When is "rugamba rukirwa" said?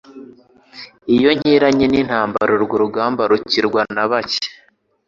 2.83-3.81